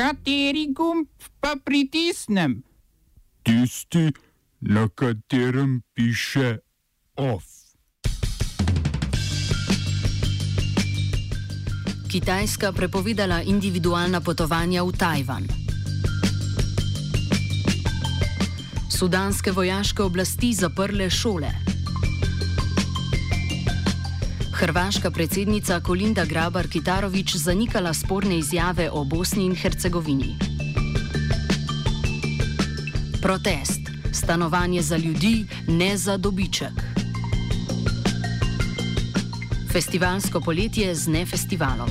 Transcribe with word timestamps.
Kateri 0.00 0.72
gumb 0.72 1.04
pa 1.44 1.60
pritisnem? 1.64 2.62
Tisti, 3.44 4.08
na 4.60 4.88
katerem 4.88 5.82
piše 5.92 6.56
OF. 7.16 7.44
Kitajska 12.08 12.72
prepovedala 12.72 13.42
individualna 13.44 14.24
potovanja 14.24 14.80
v 14.88 14.92
Tajvan. 14.96 15.44
Sudanske 18.88 19.52
vojaške 19.52 20.02
oblasti 20.02 20.56
zaprle 20.56 21.10
šole. 21.10 21.52
Hrvaška 24.60 25.10
predsednica 25.10 25.80
Kolinda 25.80 26.24
Grabar 26.24 26.68
Kitarovič 26.68 27.36
zanikala 27.36 27.94
sporne 27.94 28.38
izjave 28.38 28.90
o 28.92 29.04
Bosni 29.04 29.46
in 29.48 29.56
Hercegovini. 29.56 30.36
Protest. 33.22 33.80
Stanovanje 34.12 34.82
za 34.82 34.96
ljudi, 34.96 35.46
ne 35.68 35.96
za 35.96 36.16
dobiček. 36.16 36.76
Festivalsko 39.72 40.40
poletje 40.40 40.94
z 40.94 41.08
nefestivalom. 41.08 41.90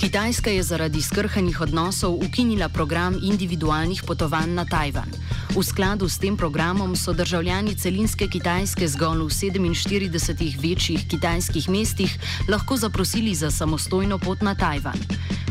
Kitajska 0.00 0.50
je 0.50 0.62
zaradi 0.62 1.02
skrhanih 1.02 1.60
odnosov 1.60 2.14
ukinila 2.14 2.68
program 2.68 3.18
individualnih 3.22 4.02
potovanj 4.06 4.54
na 4.54 4.64
Tajvan. 4.64 5.10
V 5.54 5.62
skladu 5.62 6.10
s 6.10 6.18
tem 6.18 6.34
programom 6.34 6.96
so 6.98 7.12
državljani 7.14 7.76
celinske 7.78 8.26
Kitajske 8.26 8.88
zgolj 8.90 9.20
v 9.22 9.30
47 9.30 10.58
večjih 10.58 11.04
kitajskih 11.06 11.68
mestih 11.70 12.10
lahko 12.48 12.76
zaprosili 12.76 13.34
za 13.34 13.50
samostojno 13.50 14.18
pot 14.18 14.42
na 14.42 14.54
Tajvan. 14.54 14.98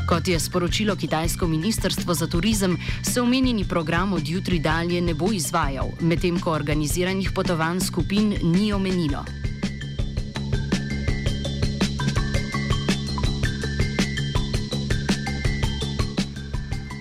Kot 0.10 0.28
je 0.28 0.40
sporočilo 0.40 0.96
Kitajsko 0.96 1.48
ministrstvo 1.48 2.14
za 2.14 2.28
turizem, 2.28 2.78
se 3.04 3.22
omenjeni 3.22 3.64
program 3.64 4.14
od 4.14 4.28
jutri 4.28 4.60
dalje 4.60 5.02
ne 5.02 5.14
bo 5.14 5.32
izvajal, 5.32 5.88
medtem 6.02 6.40
ko 6.40 6.52
organiziranih 6.52 7.32
potovanj 7.32 7.80
skupin 7.80 8.36
ni 8.44 8.74
omenilo. 8.74 9.43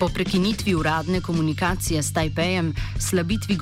Po 0.02 0.08
prekinitvi 0.08 0.74
uradne 0.74 1.20
komunikacije 1.20 2.02
s 2.02 2.12
Tajpejem, 2.12 2.74
slabitvi 2.98 3.56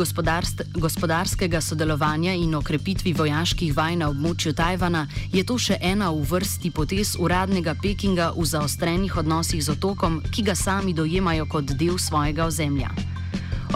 gospodarskega 0.75 1.61
sodelovanja 1.61 2.33
in 2.35 2.55
okrepitvi 2.55 3.13
vojaških 3.13 3.77
vaj 3.77 3.97
na 3.97 4.09
območju 4.09 4.55
Tajvana, 4.57 5.05
je 5.33 5.45
to 5.45 5.59
še 5.59 5.77
ena 5.83 6.09
v 6.09 6.25
vrsti 6.31 6.71
potez 6.71 7.13
uradnega 7.21 7.75
Pekinga 7.83 8.33
v 8.33 8.47
zaostrenih 8.49 9.21
odnosih 9.21 9.61
z 9.65 9.77
otokom, 9.77 10.23
ki 10.33 10.49
ga 10.49 10.57
sami 10.57 10.97
dojemajo 10.97 11.45
kot 11.45 11.77
del 11.77 12.01
svojega 12.01 12.49
ozemlja. 12.49 12.89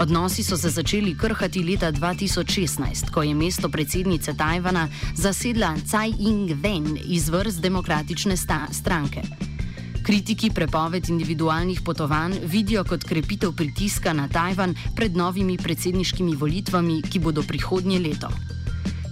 Odnosi 0.01 0.43
so 0.43 0.57
se 0.57 0.73
začeli 0.73 1.13
krhati 1.21 1.61
leta 1.63 1.93
2016, 1.93 3.13
ko 3.13 3.23
je 3.23 3.35
mesto 3.35 3.69
predsednice 3.69 4.33
Tajvana 4.33 4.89
zasedla 5.15 5.77
Tsai 5.85 6.17
Ing-wen 6.17 6.97
iz 7.13 7.29
vrst 7.29 7.61
demokratične 7.61 8.41
stranke. 8.73 9.53
Kritiki 10.05 10.51
prepoved 10.53 11.09
individualnih 11.09 11.81
potovanj 11.81 12.35
vidijo 12.45 12.85
kot 12.85 13.05
krepitev 13.09 13.55
pritiska 13.57 14.13
na 14.13 14.29
Tajvan 14.29 14.75
pred 14.97 15.17
novimi 15.17 15.57
predsedniškimi 15.57 16.37
volitvami, 16.37 17.01
ki 17.03 17.19
bodo 17.19 17.43
prihodnje 17.43 17.99
leto. 17.99 18.29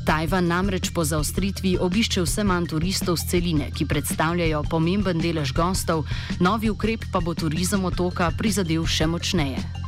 Tajvan 0.05 0.47
namreč 0.47 0.91
po 0.93 1.05
zaostritvi 1.05 1.79
obišče 1.81 2.23
vse 2.23 2.45
manj 2.45 2.67
turistov 2.75 3.17
z 3.17 3.31
celine, 3.31 3.71
ki 3.73 3.87
predstavljajo 3.89 4.65
pomemben 4.69 5.19
delež 5.19 5.55
gostov, 5.57 6.05
novi 6.41 6.69
ukrep 6.71 7.09
pa 7.13 7.25
bo 7.25 7.33
turizem 7.35 7.85
otoka 7.89 8.29
prizadel 8.37 8.85
še 8.85 9.09
močneje. 9.09 9.82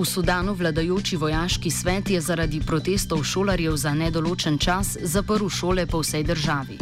V 0.00 0.04
Sudanu 0.08 0.54
vladajoči 0.56 1.16
vojaški 1.16 1.70
svet 1.70 2.10
je 2.10 2.20
zaradi 2.20 2.60
protestov 2.66 3.20
šolarjev 3.24 3.76
za 3.76 3.90
nedoločen 3.94 4.56
čas 4.58 4.96
zaprl 5.02 5.48
šole 5.48 5.84
po 5.86 6.00
vsej 6.00 6.24
državi. 6.24 6.78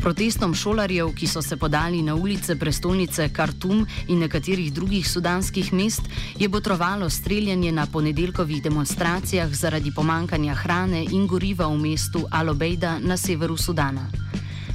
Protestom 0.00 0.54
šolarjev, 0.54 1.12
ki 1.12 1.26
so 1.28 1.42
se 1.42 1.56
podali 1.60 2.00
na 2.02 2.14
ulice 2.14 2.56
prestolnice 2.56 3.28
Khartoum 3.28 3.84
in 4.08 4.18
nekaterih 4.18 4.72
drugih 4.72 5.04
sudanskih 5.08 5.72
mest, 5.72 6.08
je 6.38 6.48
botrovalo 6.48 7.10
streljanje 7.10 7.72
na 7.72 7.86
ponedeljkovih 7.86 8.62
demonstracijah 8.62 9.52
zaradi 9.52 9.92
pomankanja 9.92 10.54
hrane 10.54 11.04
in 11.04 11.26
goriva 11.26 11.68
v 11.68 11.76
mestu 11.78 12.24
Al-Obeida 12.30 12.98
na 12.98 13.16
severu 13.16 13.56
Sudana. 13.56 14.08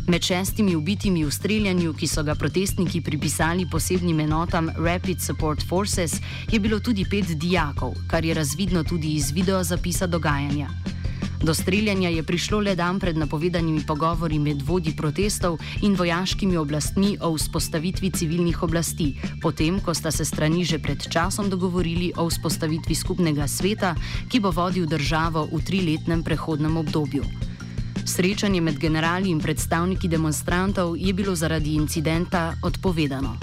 Med 0.10 0.24
šestimi 0.26 0.76
ubitimi 0.76 1.22
v 1.26 1.30
streljanju, 1.32 1.92
ki 1.94 2.08
so 2.10 2.24
ga 2.26 2.34
protestniki 2.36 2.98
pripisali 3.06 3.68
posebnim 3.70 4.20
enotam 4.20 4.72
Rapid 4.74 5.22
Support 5.22 5.62
Forces, 5.70 6.16
je 6.52 6.60
bilo 6.60 6.80
tudi 6.80 7.04
pet 7.06 7.28
dijakov, 7.38 7.94
kar 8.10 8.26
je 8.26 8.34
razvidno 8.34 8.84
tudi 8.84 9.12
iz 9.14 9.30
video 9.32 9.64
zapisa 9.64 10.08
dogajanja. 10.08 10.70
Do 11.44 11.54
streljanja 11.54 12.10
je 12.10 12.24
prišlo 12.24 12.60
le 12.60 12.74
dan 12.76 13.00
pred 13.00 13.18
napovedanimi 13.18 13.84
pogovori 13.88 14.40
med 14.40 14.62
vodji 14.66 14.96
protestov 14.98 15.60
in 15.82 15.94
vojaškimi 15.96 16.58
oblastmi 16.58 17.18
o 17.22 17.30
vzpostavitvi 17.36 18.10
civilnih 18.12 18.64
oblasti, 18.64 19.14
potem 19.42 19.78
ko 19.80 19.94
sta 19.94 20.12
se 20.12 20.26
strani 20.26 20.66
že 20.66 20.80
pred 20.80 21.06
časom 21.10 21.50
dogovorili 21.50 22.12
o 22.18 22.26
vzpostavitvi 22.30 22.96
skupnega 22.96 23.48
sveta, 23.48 23.94
ki 24.30 24.40
bo 24.40 24.50
vodil 24.52 24.90
državo 24.90 25.46
v 25.54 25.62
triletnem 25.62 26.24
prehodnem 26.24 26.78
obdobju. 26.78 27.49
Srečanje 28.10 28.62
med 28.62 28.80
generali 28.80 29.30
in 29.30 29.38
predstavniki 29.40 30.08
demonstrantov 30.10 30.98
je 30.98 31.14
bilo 31.14 31.36
zaradi 31.36 31.76
incidenta 31.78 32.56
odpovedano. 32.64 33.38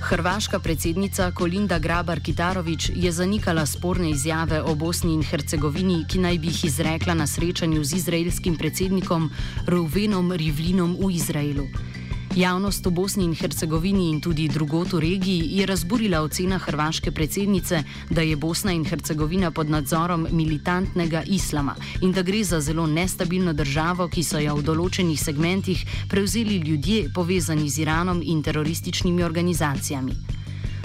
Hrvaška 0.00 0.58
predsednica 0.58 1.30
Kolinda 1.30 1.78
Grabar 1.78 2.20
Kitarovič 2.20 2.90
je 2.94 3.12
zanikala 3.12 3.66
sporne 3.66 4.10
izjave 4.10 4.62
o 4.62 4.74
Bosni 4.74 5.14
in 5.14 5.22
Hercegovini, 5.22 6.04
ki 6.08 6.18
naj 6.18 6.38
bi 6.38 6.50
jih 6.50 6.64
izrekla 6.64 7.14
na 7.14 7.26
srečanju 7.26 7.84
z 7.84 7.96
izraelskim 7.96 8.58
predsednikom 8.58 9.30
Reuvenom 9.66 10.32
Rivlinom 10.32 10.98
v 10.98 11.14
Izraelu. 11.14 11.66
Javnost 12.36 12.86
v 12.86 12.90
Bosni 12.90 13.24
in 13.24 13.34
Hercegovini 13.34 14.08
in 14.08 14.20
tudi 14.20 14.48
drugot 14.48 14.92
v 14.92 15.00
regiji 15.00 15.58
je 15.58 15.66
razburila 15.66 16.22
ocena 16.24 16.56
hrvaške 16.58 17.12
predsednice, 17.12 17.82
da 18.10 18.22
je 18.24 18.36
Bosna 18.36 18.72
in 18.72 18.84
Hercegovina 18.84 19.50
pod 19.50 19.68
nadzorom 19.70 20.26
militantnega 20.30 21.22
islama 21.26 21.74
in 22.00 22.12
da 22.12 22.22
gre 22.22 22.44
za 22.44 22.60
zelo 22.60 22.86
nestabilno 22.86 23.52
državo, 23.52 24.08
ki 24.08 24.24
so 24.24 24.40
jo 24.40 24.54
v 24.56 24.64
določenih 24.64 25.20
segmentih 25.20 25.84
prevzeli 26.08 26.56
ljudje 26.56 27.10
povezani 27.12 27.68
z 27.68 27.84
Iranom 27.84 28.22
in 28.24 28.40
terorističnimi 28.42 29.22
organizacijami. 29.22 30.16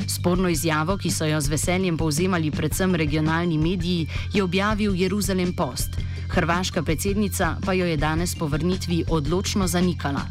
Sporno 0.07 0.49
izjavo, 0.49 0.97
ki 0.97 1.11
so 1.11 1.25
jo 1.25 1.39
z 1.39 1.47
veseljem 1.47 1.97
povzemali 1.97 2.51
predvsem 2.51 2.95
regionalni 2.95 3.57
mediji, 3.57 4.07
je 4.33 4.43
objavil 4.43 4.95
Jeruzalem 4.95 5.55
Post. 5.55 5.95
Hrvaška 6.27 6.83
predsednica 6.83 7.55
pa 7.65 7.73
jo 7.73 7.85
je 7.85 7.97
danes 7.97 8.35
po 8.35 8.47
vrnitvi 8.51 9.05
odločno 9.07 9.67
zanikala. 9.67 10.27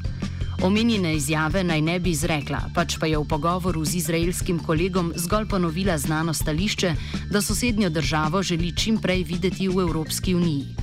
Omenjene 0.63 1.17
izjave 1.17 1.65
naj 1.65 1.81
ne 1.81 1.99
bi 2.01 2.11
izrekla, 2.11 2.61
pač 2.75 2.97
pa 2.99 3.07
je 3.07 3.19
v 3.19 3.29
pogovoru 3.29 3.85
z 3.85 3.99
izraelskim 4.01 4.59
kolegom 4.59 5.13
zgolj 5.17 5.49
ponovila 5.49 5.99
znano 5.99 6.35
stališče, 6.35 6.95
da 7.31 7.43
sosednjo 7.43 7.91
državo 7.91 8.43
želi 8.43 8.73
čim 8.77 8.99
prej 8.99 9.25
videti 9.25 9.69
v 9.69 9.85
Evropski 9.85 10.35
uniji. 10.35 10.77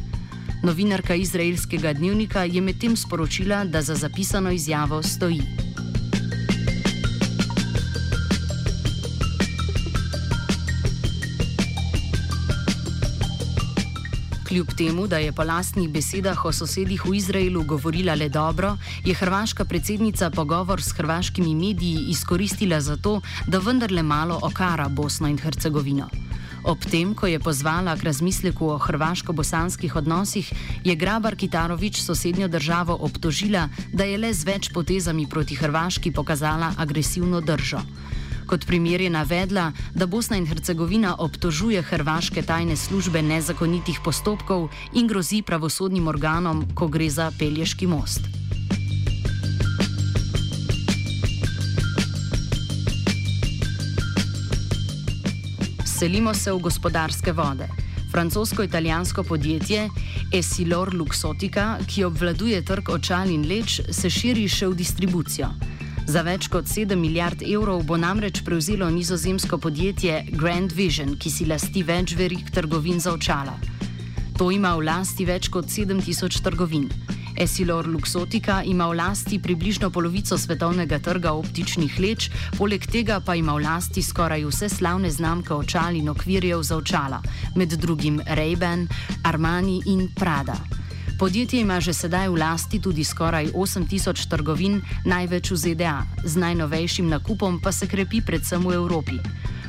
Novinarka 0.63 1.15
izraelskega 1.15 1.93
dnevnika 1.93 2.45
je 2.45 2.61
medtem 2.61 2.95
sporočila, 2.95 3.65
da 3.65 3.81
za 3.81 3.95
zapisano 3.95 4.51
izjavo 4.51 5.03
stoji. 5.03 5.62
Kljub 14.53 14.73
temu, 14.77 15.07
da 15.07 15.17
je 15.17 15.31
po 15.31 15.43
lastnih 15.43 15.89
besedah 15.89 16.45
o 16.45 16.51
sosedih 16.53 17.05
v 17.05 17.15
Izraelu 17.17 17.63
govorila 17.65 18.13
le 18.13 18.27
dobro, 18.29 18.75
je 19.05 19.15
hrvaška 19.17 19.65
predsednica 19.65 20.29
pogovor 20.29 20.81
s 20.81 20.93
hrvaškimi 20.93 21.55
mediji 21.55 22.03
izkoristila 22.13 22.81
za 22.81 22.97
to, 22.97 23.21
da 23.47 23.57
vendarle 23.57 24.03
malo 24.03 24.39
okara 24.43 24.89
Bosno 24.89 25.27
in 25.27 25.39
Hercegovino. 25.41 26.09
Ob 26.63 26.85
tem, 26.85 27.15
ko 27.15 27.27
je 27.27 27.39
pozvala 27.39 27.97
k 27.97 28.03
razmisleku 28.03 28.69
o 28.69 28.77
hrvaško-bosanskih 28.77 29.95
odnosih, 29.95 30.53
je 30.83 30.95
Grabar 30.95 31.35
Kitarovič 31.35 32.03
sosednjo 32.05 32.47
državo 32.47 32.97
obtožila, 33.01 33.69
da 33.91 34.03
je 34.03 34.17
le 34.17 34.33
z 34.33 34.45
več 34.45 34.69
potezami 34.69 35.25
proti 35.29 35.55
Hrvaški 35.55 36.11
pokazala 36.11 36.75
agresivno 36.77 37.41
držo. 37.41 37.81
Kot 38.47 38.65
primer 38.67 39.01
je 39.01 39.09
navedla, 39.09 39.71
da 39.95 40.05
Bosna 40.05 40.37
in 40.37 40.45
Hercegovina 40.45 41.15
obtožuje 41.19 41.81
hrvaške 41.81 42.41
tajne 42.41 42.75
službe 42.75 43.21
nezakonitih 43.21 43.99
postopkov 44.03 44.69
in 44.93 45.07
grozi 45.07 45.41
pravosodnim 45.41 46.07
organom, 46.07 46.65
ko 46.75 46.87
gre 46.87 47.09
za 47.09 47.31
Pelješki 47.39 47.87
most. 47.87 48.21
Selimo 55.85 56.33
se 56.33 56.51
v 56.51 56.59
gospodarske 56.59 57.31
vode. 57.31 57.67
Francosko-italijansko 58.11 59.23
podjetje 59.23 59.89
Essilor 60.33 60.93
Luxotica, 60.95 61.77
ki 61.87 62.03
obvladuje 62.03 62.61
trg 62.65 62.89
očal 62.89 63.29
in 63.29 63.47
leč, 63.47 63.79
se 63.89 64.09
širi 64.09 64.47
še 64.49 64.67
v 64.67 64.75
distribucijo. 64.83 65.72
Za 66.03 66.19
več 66.21 66.49
kot 66.51 66.67
7 66.67 66.99
milijard 66.99 67.41
evrov 67.47 67.85
bo 67.87 67.95
namreč 67.97 68.41
prevzelo 68.43 68.89
nizozemsko 68.91 69.57
podjetje 69.57 70.17
Grand 70.35 70.73
Vision, 70.75 71.15
ki 71.15 71.31
si 71.31 71.47
lasti 71.47 71.83
več 71.83 72.17
verik 72.19 72.51
trgovin 72.51 72.99
za 72.99 73.13
očala. 73.15 73.55
To 74.37 74.49
ima 74.51 74.73
v 74.75 74.83
lasti 74.89 75.23
več 75.25 75.47
kot 75.47 75.71
7000 75.71 76.43
trgovin. 76.43 76.89
Essilor 77.39 77.87
Luxotica 77.87 78.59
ima 78.67 78.89
v 78.91 78.99
lasti 78.99 79.39
približno 79.39 79.89
polovico 79.89 80.37
svetovnega 80.37 80.99
trga 80.99 81.33
optičnih 81.39 81.95
leč, 81.99 82.29
poleg 82.59 82.83
tega 82.83 83.21
pa 83.23 83.39
ima 83.39 83.55
v 83.55 83.63
lasti 83.63 84.03
skoraj 84.03 84.43
vse 84.51 84.69
slavne 84.69 85.09
znamke 85.09 85.55
očal 85.55 85.95
in 85.95 86.11
okvirjev 86.11 86.61
za 86.67 86.77
očala, 86.77 87.23
med 87.55 87.79
drugim 87.79 88.19
Ray-Ban, 88.27 88.89
Armani 89.23 89.81
in 89.87 90.09
Prada. 90.13 90.59
Podjetje 91.23 91.63
ima 91.63 91.79
že 91.79 91.95
sedaj 91.95 92.27
v 92.27 92.35
lasti 92.35 92.83
tudi 92.83 92.99
skoraj 92.99 93.55
8000 93.55 94.27
trgovin, 94.27 94.83
največ 95.07 95.55
v 95.55 95.55
ZDA, 95.55 96.03
z 96.19 96.35
najnovejšim 96.35 97.07
nakupom 97.07 97.63
pa 97.63 97.71
se 97.71 97.87
krepi 97.87 98.19
predvsem 98.19 98.59
v 98.59 98.75
Evropi. 98.75 99.23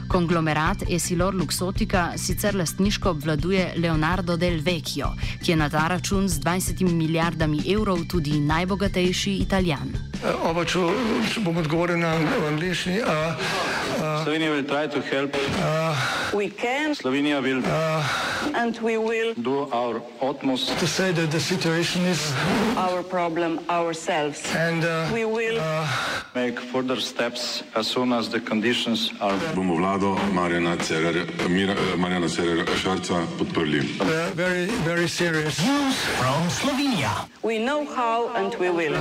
Konglomerat 0.08 0.84
Essilor 0.90 1.34
Luxotica 1.34 2.12
sicer 2.16 2.54
lastniško 2.56 3.10
obvladuje 3.10 3.72
Leonardo 3.76 4.36
del 4.36 4.60
Vecchio, 4.62 5.12
ki 5.44 5.52
je 5.52 5.56
na 5.56 5.68
ta 5.70 5.88
račun 5.88 6.28
z 6.28 6.40
20 6.40 6.92
milijardami 6.92 7.62
evrov 7.72 8.04
tudi 8.08 8.40
najbogatejši 8.40 9.36
Italijan. 9.42 9.88
Uh, 10.24 10.50
oba, 10.50 10.64
če, 10.64 10.78
če 11.34 11.40
bom 11.44 11.56
odgovoril 11.60 11.98
na 11.98 12.14
angliški. 12.48 13.00
Uh, 13.00 13.08
uh, 13.08 14.24
Slovenija 14.24 14.54
bo 14.54 14.62
poskušala 14.68 15.28
pomagati. 15.28 16.94
Slovenija 16.94 17.40
bo 17.40 17.48
naredila 17.48 18.08
naš 18.54 20.00
utmost, 20.20 20.68
da 20.68 20.74
bo 20.80 20.86
rekla, 20.98 21.26
da 21.26 21.36
je 21.36 21.40
situacija 21.40 22.04
naš 22.04 23.02
problem, 23.10 23.58
naš. 23.68 24.44
In 24.54 24.80
mi 25.14 25.24
bomo 25.24 25.40
naredili 26.44 26.84
nadaljnje 26.84 27.12
korake, 27.16 27.64
as 27.74 27.86
soon 27.86 28.12
as 28.12 28.28
the 28.28 28.40
conditions 28.40 29.10
are. 29.20 29.38
Bomo 29.54 29.74
vlado 29.76 30.16
Marjana 30.32 30.76
Cererja, 30.76 31.24
Marjana 31.96 32.28
Cererja 32.28 32.64
Šarca 32.76 33.26
podprli. 33.38 33.80
Very, 34.34 34.66
very 34.84 35.08
serious 35.08 35.58
news 35.58 35.96
from 36.18 36.50
Slovenija. 36.50 37.28
We 37.42 37.58
know 37.58 37.84
how 37.84 38.28
and 38.36 38.54
we 38.60 38.70
will. 38.70 38.96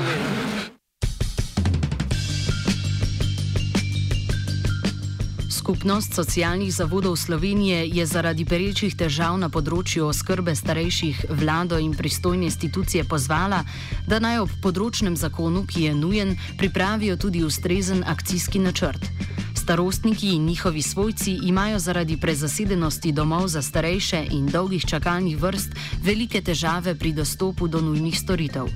Skupnost 5.64 6.14
socialnih 6.14 6.76
zavodov 6.76 7.16
Slovenije 7.16 7.88
je 7.88 8.06
zaradi 8.06 8.44
perečih 8.44 8.98
težav 9.00 9.38
na 9.40 9.48
področju 9.48 10.10
oskrbe 10.10 10.52
starejših 10.60 11.22
vlado 11.40 11.78
in 11.80 11.94
pristojne 11.96 12.50
institucije 12.50 13.06
pozvala, 13.08 13.62
da 14.04 14.20
naj 14.20 14.42
ob 14.42 14.58
področnem 14.66 15.16
zakonu, 15.16 15.64
ki 15.64 15.86
je 15.86 15.94
nujen, 15.96 16.36
pripravijo 16.60 17.16
tudi 17.16 17.46
ustrezen 17.48 18.04
akcijski 18.04 18.60
načrt. 18.60 19.08
Starostniki 19.56 20.34
in 20.36 20.52
njihovi 20.52 20.84
svojci 20.84 21.38
imajo 21.48 21.80
zaradi 21.80 22.20
prezasedenosti 22.20 23.16
domov 23.16 23.48
za 23.48 23.64
starejše 23.64 24.26
in 24.36 24.52
dolgih 24.52 24.84
čakalnih 24.84 25.40
vrst 25.40 25.80
velike 26.04 26.44
težave 26.44 27.00
pri 27.00 27.16
dostopu 27.24 27.72
do 27.72 27.80
nujnih 27.80 28.20
storitev. 28.20 28.68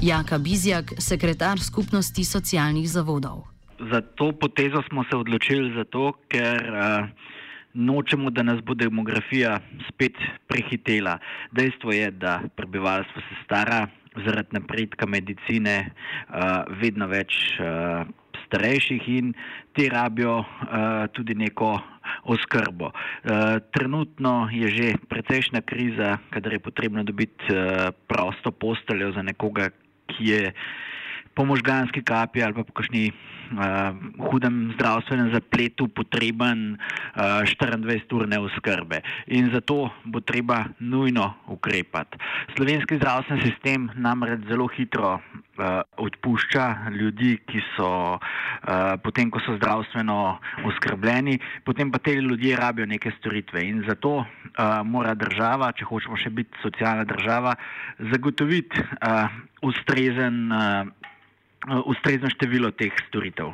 Jaka 0.00 0.40
Bizjak, 0.40 0.96
sekretar 0.96 1.60
skupnosti 1.60 2.24
socialnih 2.24 2.88
zavodov 2.88 3.59
za 3.90 4.00
to 4.00 4.32
potezo 4.32 4.82
smo 4.88 5.04
se 5.10 5.16
odločili 5.16 5.72
zato, 5.74 6.12
ker 6.28 6.72
uh, 6.72 7.08
nočemo, 7.74 8.30
da 8.30 8.42
nas 8.42 8.60
bo 8.60 8.74
demografija 8.74 9.60
spet 9.88 10.18
prehitela. 10.48 11.18
Dejstvo 11.52 11.92
je, 11.92 12.10
da 12.10 12.40
prebivalstvo 12.56 13.20
se 13.20 13.34
stara 13.44 13.86
zaradi 14.24 14.58
napredka 14.58 15.06
medicine, 15.06 15.90
uh, 16.28 16.66
vedno 16.82 17.06
več 17.06 17.36
uh, 17.60 18.06
starejših 18.46 19.08
in 19.08 19.32
ti 19.72 19.88
rabijo 19.88 20.40
uh, 20.42 21.06
tudi 21.14 21.34
neko 21.34 21.78
oskrbo. 22.24 22.90
Uh, 22.90 23.62
trenutno 23.70 24.48
je 24.52 24.68
že 24.68 24.88
precejšna 25.08 25.62
kriza, 25.62 26.18
kadar 26.30 26.52
je 26.52 26.58
potrebno 26.58 27.04
dobiti 27.04 27.54
uh, 27.54 27.94
prosto 28.08 28.50
posteljo 28.50 29.12
za 29.12 29.22
nekoga, 29.22 29.70
ki 30.10 30.24
je 30.26 30.52
po 31.34 31.44
možganski 31.44 32.02
kapi 32.02 32.42
ali 32.42 32.54
pa 32.54 32.64
po 32.64 32.72
kakšni 32.72 33.10
uh, 33.10 33.94
hudem 34.30 34.72
zdravstvenem 34.74 35.30
zapletu 35.34 35.88
potreben 35.88 36.76
uh, 36.76 37.42
24-urne 37.46 38.38
oskrbe. 38.38 39.02
In 39.26 39.50
zato 39.54 39.90
bo 40.04 40.20
treba 40.20 40.64
nujno 40.78 41.34
ukrepati. 41.46 42.18
Slovenski 42.56 42.96
zdravstveni 42.96 43.42
sistem 43.42 43.90
namreč 43.94 44.46
zelo 44.48 44.66
hitro 44.68 45.18
uh, 45.18 45.82
odpušča 45.96 46.90
ljudi, 46.94 47.38
ki 47.46 47.62
so 47.76 48.18
uh, 48.18 48.20
potem, 49.02 49.30
ko 49.30 49.42
so 49.44 49.56
zdravstveno 49.56 50.38
oskrbljeni, 50.66 51.38
potem 51.64 51.90
pa 51.90 51.98
te 51.98 52.14
ljudje 52.14 52.56
rabijo 52.56 52.86
neke 52.86 53.12
storitve. 53.18 53.62
In 53.64 53.84
zato 53.88 54.22
uh, 54.22 54.26
mora 54.84 55.14
država, 55.14 55.72
če 55.72 55.86
hočemo 55.86 56.18
še 56.18 56.30
biti 56.30 56.58
socialna 56.62 57.04
država, 57.04 57.54
zagotoviti 58.12 58.82
uh, 58.82 59.30
ustrezen. 59.62 60.50
Uh, 60.50 60.99
ustrezno 61.86 62.30
število 62.30 62.70
teh 62.70 62.92
storitev. 63.08 63.52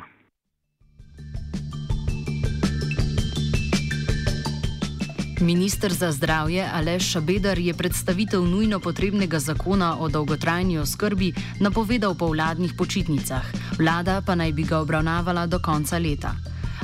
Ministr 5.41 5.93
za 5.93 6.11
zdravje 6.11 6.65
Aleš 6.73 7.11
Šabedar 7.11 7.59
je 7.59 7.73
predstavitev 7.73 8.41
nujno 8.41 8.79
potrebnega 8.79 9.39
zakona 9.39 9.99
o 9.99 10.09
dolgotrajni 10.09 10.77
oskrbi 10.77 11.33
napovedal 11.59 12.15
po 12.15 12.27
vladnih 12.27 12.73
počitnicah, 12.77 13.45
vlada 13.77 14.21
pa 14.25 14.35
naj 14.35 14.51
bi 14.51 14.63
ga 14.63 14.79
obravnavala 14.79 15.45
do 15.45 15.59
konca 15.59 15.97
leta. 15.97 16.33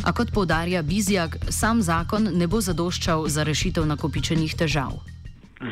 A 0.05 0.13
kot 0.13 0.31
povdarja 0.33 0.81
Bizjak, 0.81 1.37
sam 1.49 1.81
zakon 1.81 2.29
ne 2.33 2.47
bo 2.47 2.61
zadoščal 2.61 3.27
za 3.27 3.43
rešitev 3.43 3.85
nakopičenih 3.85 4.55
težav. 4.55 5.01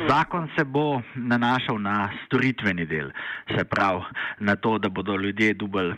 Zakon 0.08 0.48
se 0.56 0.64
bo 0.64 1.02
nanašal 1.14 1.78
na 1.78 2.10
storitveni 2.26 2.86
del, 2.86 3.10
se 3.56 3.64
pravi 3.64 4.04
na 4.40 4.56
to, 4.56 4.78
da 4.78 4.88
bodo 4.88 5.16
ljudje 5.16 5.54
dubali 5.54 5.94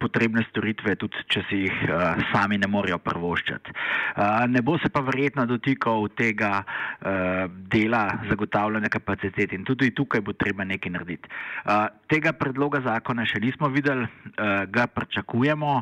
potrebne 0.00 0.44
storitve, 0.48 0.96
tudi 1.00 1.24
če 1.30 1.42
si 1.48 1.62
jih 1.66 1.76
uh, 1.86 2.20
sami 2.32 2.58
ne 2.60 2.68
morejo 2.70 2.98
prvoščati. 3.04 3.74
Uh, 4.16 4.46
ne 4.48 4.62
bo 4.64 4.78
se 4.80 4.90
pa 4.92 5.02
verjetno 5.04 5.44
dotikal 5.50 6.08
tega 6.16 6.62
uh, 6.62 7.46
dela 7.72 8.04
zagotavljanja 8.30 8.90
kapacitet 8.92 9.52
in 9.56 9.66
tudi 9.68 9.92
tukaj 9.96 10.24
bo 10.24 10.32
treba 10.32 10.64
nekaj 10.64 10.94
narediti. 10.96 11.30
Uh, 11.64 11.88
tega 12.10 12.32
predloga 12.36 12.82
zakona 12.84 13.26
še 13.28 13.42
nismo 13.44 13.68
videli, 13.72 14.06
uh, 14.08 14.64
ga 14.72 14.86
pričakujemo, 14.90 15.74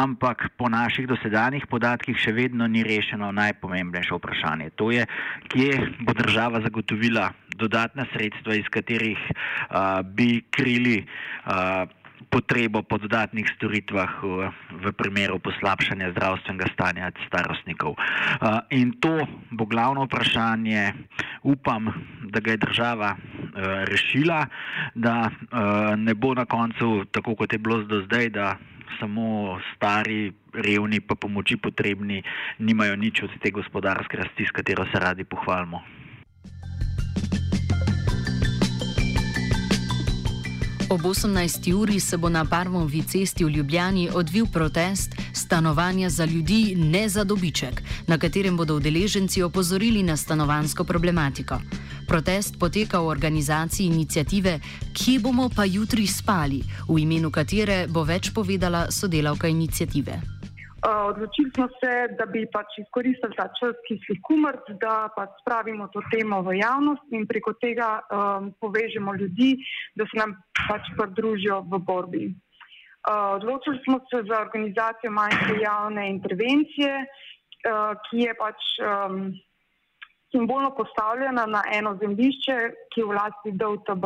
ampak 0.00 0.48
po 0.56 0.70
naših 0.72 1.08
dosedanjih 1.10 1.68
podatkih 1.70 2.16
še 2.18 2.32
vedno 2.32 2.66
ni 2.70 2.82
rešeno 2.86 3.30
najpomembnejše 3.36 4.16
vprašanje. 4.16 4.72
To 4.80 4.90
je, 4.94 5.04
kje 5.52 5.76
bo 6.06 6.16
država 6.16 6.62
zagotovila 6.64 7.30
dodatna 7.58 8.06
sredstva, 8.12 8.54
iz 8.54 8.68
katerih 8.70 9.18
uh, 9.18 10.00
bi 10.02 10.42
krili 10.54 11.02
uh, 11.02 11.90
potrebo 12.30 12.82
po 12.82 12.98
dodatnih 12.98 13.46
storitvah 13.56 14.10
v, 14.22 14.50
v 14.82 14.84
primeru 14.98 15.38
poslabšanja 15.38 16.12
zdravstvenega 16.12 16.66
stanja 16.74 17.06
starostnikov. 17.30 17.94
Uh, 17.94 18.60
in 18.74 18.98
to 18.98 19.22
bo 19.54 19.64
glavno 19.64 20.04
vprašanje, 20.10 20.94
upam, 21.46 21.94
da 22.26 22.42
ga 22.42 22.54
je 22.54 22.64
država 22.66 23.14
uh, 23.14 23.86
rešila, 23.86 24.46
da 24.94 25.30
ne 25.96 26.14
bo 26.14 26.34
na 26.34 26.44
koncu 26.44 27.04
tako, 27.10 27.34
kot 27.34 27.52
je 27.52 27.58
bilo 27.58 27.82
do 27.82 28.02
zdaj, 28.04 28.30
da 28.30 28.56
samo 29.00 29.58
stari, 29.74 30.32
revni, 30.52 31.00
pa 31.00 31.14
pomoči 31.14 31.56
potrebni, 31.56 32.22
nimajo 32.58 32.96
nič 32.96 33.22
od 33.22 33.32
te 33.42 33.50
gospodarske 33.50 34.16
rasti, 34.16 34.46
s 34.48 34.52
katero 34.54 34.86
se 34.92 34.98
radi 34.98 35.24
pohvalimo. 35.24 35.97
Ob 40.90 41.04
18. 41.04 41.74
uri 41.74 42.00
se 42.00 42.16
bo 42.16 42.28
na 42.28 42.44
Parmovi 42.44 43.02
cesti 43.02 43.44
v 43.44 43.50
Ljubljani 43.50 44.08
odvil 44.14 44.46
protest 44.46 45.10
Stanovanja 45.32 46.10
za 46.10 46.24
ljudi, 46.24 46.74
ne 46.76 47.08
za 47.08 47.24
dobiček, 47.24 47.82
na 48.06 48.18
katerem 48.18 48.56
bodo 48.56 48.76
udeleženci 48.76 49.42
opozorili 49.42 50.02
na 50.02 50.16
stanovansko 50.16 50.84
problematiko. 50.84 51.60
Protest 52.06 52.58
poteka 52.58 53.00
v 53.00 53.06
organizaciji 53.06 53.86
inicijative 53.86 54.60
Kje 54.92 55.18
bomo 55.18 55.50
pa 55.56 55.64
jutri 55.64 56.06
spali, 56.06 56.62
v 56.88 56.98
imenu 56.98 57.30
katere 57.30 57.86
bo 57.86 58.04
več 58.04 58.32
povedala 58.32 58.90
sodelavka 58.90 59.48
inicijative. 59.48 60.37
Odločili 60.86 61.50
smo 61.54 61.66
se, 61.80 61.92
da 62.18 62.26
bi 62.26 62.44
pač 62.52 62.76
izkoristili 62.78 63.34
ta 63.34 63.48
čas, 63.58 63.74
ki 63.86 63.96
si 64.04 64.14
kumrt, 64.22 64.68
da 64.78 65.08
pač 65.16 65.32
spravimo 65.40 65.88
to 65.90 66.02
temo 66.12 66.38
v 66.46 66.60
javnost 66.60 67.02
in 67.10 67.26
preko 67.26 67.52
tega 67.58 67.98
um, 67.98 68.52
povežemo 68.62 69.14
ljudi, 69.18 69.56
da 69.98 70.06
se 70.06 70.20
nam 70.20 70.36
pač 70.68 70.86
pridružijo 70.94 71.64
v 71.66 71.82
borbi. 71.82 72.24
Uh, 72.30 73.34
odločili 73.40 73.82
smo 73.82 73.98
se 74.06 74.22
za 74.30 74.38
organizacijo 74.38 75.10
manjše 75.10 75.58
javne 75.64 76.08
intervencije, 76.14 76.94
uh, 77.02 77.98
ki 78.06 78.22
je 78.28 78.38
pač 78.38 78.70
um, 78.78 79.34
simbolno 80.30 80.70
postavljena 80.78 81.46
na 81.46 81.62
eno 81.74 81.96
zemljišče, 81.98 82.58
ki 82.94 83.02
je 83.02 83.10
v 83.10 83.18
lasti 83.18 83.56
DOTB. 83.58 84.04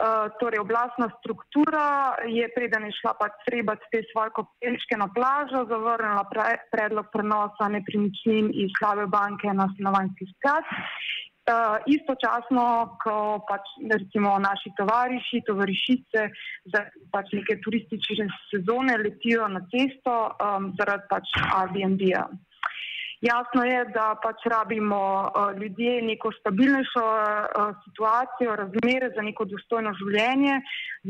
Uh, 0.00 0.32
torej, 0.40 0.64
oblastna 0.64 1.12
struktura 1.20 2.16
je, 2.24 2.48
preden 2.56 2.86
je 2.88 2.92
šla 3.04 3.12
pač 3.20 3.34
srebat 3.44 3.82
te 3.92 4.00
svoje 4.08 4.32
kopelčke 4.32 4.96
na 4.96 5.10
plažo, 5.12 5.66
zavrnila 5.68 6.24
pre, 6.32 6.56
predlog 6.72 7.10
prenosa 7.12 7.68
nepremičnin 7.68 8.48
iz 8.48 8.72
slabe 8.78 9.04
banke 9.12 9.52
na 9.52 9.68
stanovanjski 9.74 10.24
sklad. 10.32 10.64
Uh, 11.50 11.76
istočasno, 11.84 12.96
ko 13.04 13.44
pač 13.44 13.68
recimo 13.92 14.38
naši 14.40 14.72
tovariši, 14.80 15.44
tovarišice 15.44 16.20
za 16.72 16.80
pač 17.12 17.36
neke 17.36 17.60
turistične 17.60 18.30
sezone 18.48 18.96
letijo 19.04 19.52
na 19.52 19.60
cesto 19.68 20.16
um, 20.32 20.72
zaradi 20.80 21.10
pač 21.12 21.28
Airbnb-a. 21.60 22.24
Jasno 23.20 23.64
je, 23.64 23.84
da 23.84 24.14
pač 24.22 24.46
rabimo 24.48 25.00
uh, 25.20 25.60
ljudje 25.60 26.02
neko 26.02 26.32
stabilnejšo 26.40 27.04
uh, 27.04 27.74
situacijo, 27.84 28.56
razmere 28.56 29.10
za 29.16 29.22
neko 29.22 29.44
dostojno 29.44 29.92
življenje, 29.98 30.54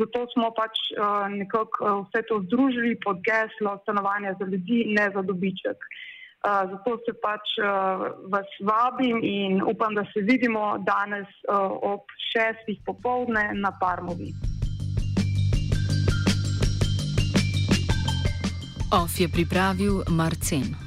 zato 0.00 0.24
smo 0.32 0.50
pač 0.56 0.74
uh, 0.96 1.28
nekako 1.30 1.92
vse 2.00 2.24
to 2.26 2.40
združili 2.48 2.96
pod 3.04 3.22
geslo 3.22 3.76
stanovanja 3.82 4.34
za 4.40 4.50
ljudi, 4.50 4.84
ne 4.98 5.06
za 5.14 5.22
dobiček. 5.22 5.90
Zato 6.40 6.94
se 7.04 7.12
pač 7.20 7.50
vas 8.32 8.52
vabim 8.64 9.18
in 9.22 9.60
upam, 9.60 9.92
da 9.94 10.06
se 10.08 10.22
vidimo 10.24 10.78
danes 10.88 11.28
ob 11.92 12.08
šestih 12.32 12.80
popovdne 12.86 13.50
na 13.60 13.76
Parmovi. 13.76 14.32
OF 18.88 19.20
je 19.20 19.28
pripravil 19.28 20.00
Marcen. 20.08 20.80